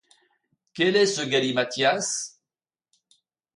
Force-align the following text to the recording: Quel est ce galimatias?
Quel 0.73 0.95
est 0.95 1.05
ce 1.05 1.21
galimatias? 1.21 2.41